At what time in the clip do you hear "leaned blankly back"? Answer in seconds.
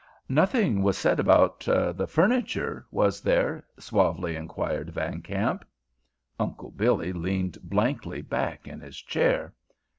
7.13-8.67